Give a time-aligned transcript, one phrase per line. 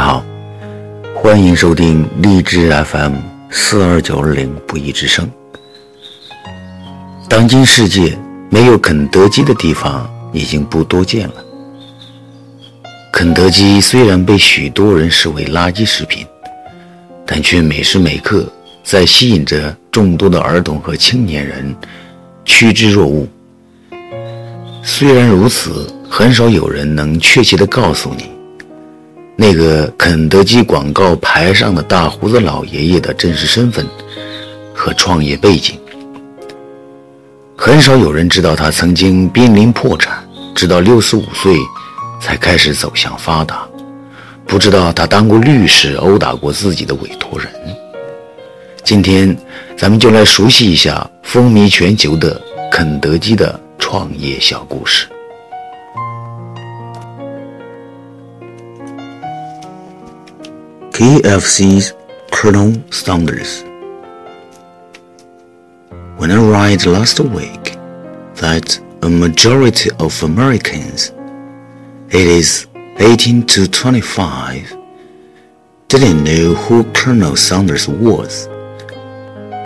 [0.00, 0.24] 好，
[1.14, 3.16] 欢迎收听荔枝 FM
[3.50, 5.30] 四二九二零不一之声。
[7.28, 8.18] 当今世界
[8.48, 11.34] 没有肯德基的地方已经不多见了。
[13.12, 16.26] 肯德基虽然被许多人视为垃圾食品，
[17.26, 18.50] 但却每时每刻
[18.82, 21.76] 在吸引着众多的儿童和青年人
[22.46, 23.28] 趋之若鹜。
[24.82, 28.39] 虽然如此，很少有人能确切地告诉你。
[29.42, 33.86] 那个肯德基广告牌上的大胡子老爷爷的真实身份
[34.74, 35.80] 和创业背景，
[37.56, 40.22] 很少有人知道他曾经濒临破产，
[40.54, 41.56] 直到六十五岁
[42.20, 43.66] 才开始走向发达，
[44.46, 47.50] 不知道他当过律师，殴打过自己的委托人。
[48.84, 49.34] 今天，
[49.74, 52.38] 咱们就来熟悉一下风靡全球的
[52.70, 55.06] 肯德基的创业小故事。
[61.00, 61.94] KFC's
[62.30, 63.62] Colonel Sanders.
[66.18, 67.78] When I read last week
[68.34, 71.14] that a majority of Americans,
[72.10, 72.66] it is
[72.98, 74.76] 18 to 25,
[75.88, 78.46] didn't know who Colonel Sanders was,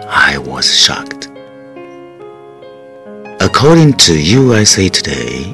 [0.06, 1.30] I was shocked.
[3.40, 5.52] According to USA Today,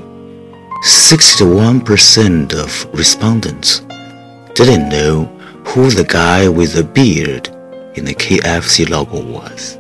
[0.85, 3.81] 61% of respondents
[4.55, 5.40] didn't know
[5.71, 7.47] who the guy with the beard
[7.95, 9.79] in the KFC logo was.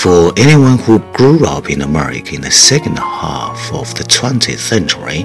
[0.00, 5.24] For anyone who grew up in America in the second half of the 20th century,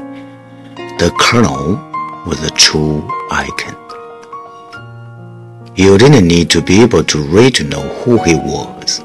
[0.99, 1.75] the Colonel
[2.27, 3.77] was a true icon.
[5.77, 8.99] You didn't need to be able to read to know who he was.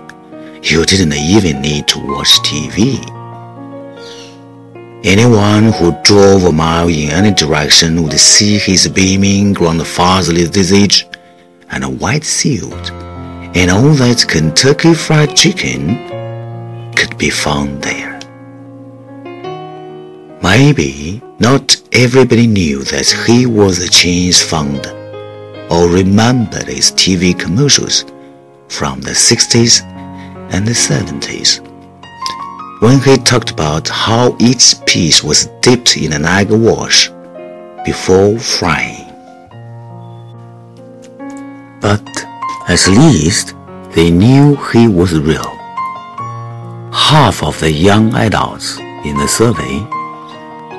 [0.61, 2.99] You didn't even need to watch TV.
[5.05, 11.07] Anyone who drove a mile in any direction would see his beaming grandfatherly visage
[11.71, 12.91] and a white suit,
[13.55, 18.19] and all that Kentucky Fried Chicken could be found there.
[20.43, 24.91] Maybe not everybody knew that he was the chain's founder,
[25.71, 28.05] or remembered his TV commercials
[28.67, 29.85] from the 60s
[30.51, 31.68] and the 70s
[32.81, 37.11] when he talked about how each piece was dipped in an egg wash
[37.85, 39.05] before frying.
[41.81, 42.07] But
[42.69, 43.55] at least
[43.95, 45.51] they knew he was real.
[46.93, 49.81] Half of the young adults in the survey,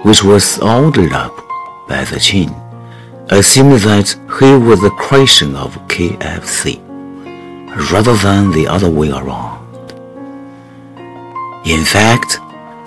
[0.04, 1.36] which was ordered up
[1.90, 2.50] by the chain,
[3.30, 4.08] assumed that
[4.40, 6.80] he was the creation of KFC,
[7.92, 9.69] rather than the other way around.
[11.66, 12.40] In fact,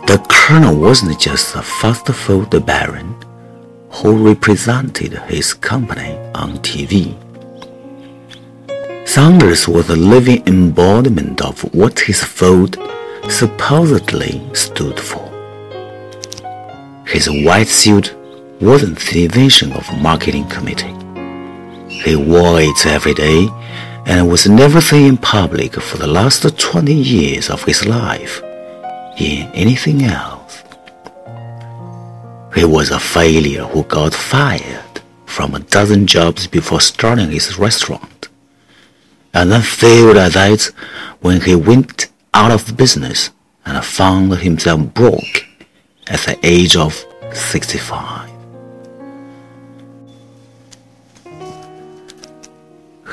[0.06, 3.15] the colonel wasn't just a fast food baron
[3.91, 7.15] who represented his company on TV.
[9.06, 12.78] Sanders was a living embodiment of what his food
[13.28, 15.28] supposedly stood for.
[17.06, 18.15] His white suit
[18.59, 20.97] wasn't the invention of marketing committee.
[21.91, 23.49] He wore it every day
[24.06, 28.43] and was never seen in public for the last 20 years of his life
[29.19, 30.62] in anything else.
[32.55, 38.28] He was a failure who got fired from a dozen jobs before starting his restaurant,
[39.33, 40.62] and then failed at that
[41.21, 43.31] when he went out of business
[43.65, 45.47] and found himself broke
[46.09, 48.31] at the age of 65.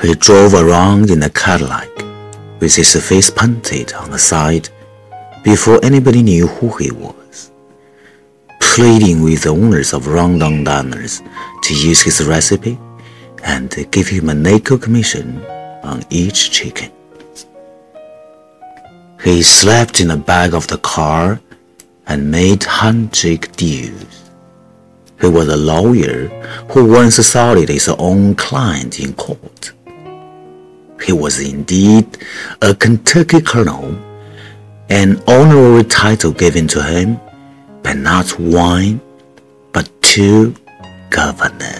[0.02, 1.88] He drove around in a Cadillac
[2.58, 4.68] with his face painted on the side
[5.42, 7.50] before anybody knew who he was,
[8.60, 11.22] pleading with the owners of Rundown Diners
[11.62, 12.78] to use his recipe
[13.42, 15.42] and give him a nickel commission
[15.82, 16.90] on each chicken.
[19.22, 21.40] He slept in the back of the car
[22.06, 24.30] and made handshake deals.
[25.20, 26.28] He was a lawyer
[26.70, 29.72] who once assaulted his own client in court.
[31.02, 32.18] He was indeed
[32.62, 33.98] a Kentucky colonel
[34.90, 37.18] an honorary title given to him,
[37.82, 39.00] but not one,
[39.72, 40.54] but two
[41.10, 41.79] governors.